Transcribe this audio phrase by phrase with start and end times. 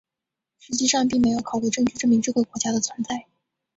[0.57, 3.27] 实际上并没有考古证据证明这个国家的存在。